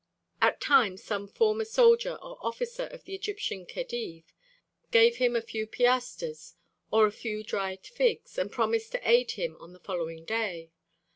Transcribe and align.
At 0.41 0.59
times 0.59 1.03
some 1.03 1.27
former 1.27 1.63
soldier 1.63 2.15
or 2.15 2.39
officer 2.43 2.85
of 2.87 3.03
the 3.03 3.13
Egyptian 3.13 3.67
Khedive 3.67 4.33
gave 4.89 5.17
him 5.17 5.35
a 5.35 5.43
few 5.43 5.67
piastres 5.67 6.55
or 6.89 7.05
a 7.05 7.11
few 7.11 7.43
dried 7.43 7.85
figs, 7.85 8.39
and 8.39 8.51
promised 8.51 8.93
to 8.93 9.01
aid 9.07 9.33
him 9.33 9.57
on 9.59 9.73
the 9.73 9.79
following 9.79 10.25
day. 10.25 10.71